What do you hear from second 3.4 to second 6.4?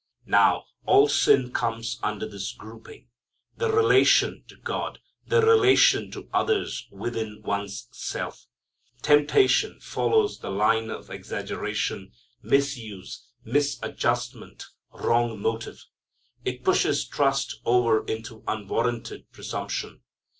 the relation to God, the relation to